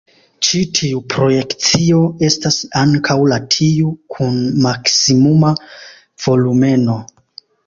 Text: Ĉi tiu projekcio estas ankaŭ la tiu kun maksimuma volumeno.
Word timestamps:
Ĉi 0.45 0.59
tiu 0.77 1.01
projekcio 1.13 1.99
estas 2.29 2.57
ankaŭ 2.85 3.19
la 3.33 3.39
tiu 3.57 3.93
kun 4.15 4.41
maksimuma 4.67 5.53
volumeno. 6.27 6.99